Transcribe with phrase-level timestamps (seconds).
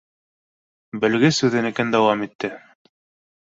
[1.03, 2.51] —Белгес үҙенекен дауам итте.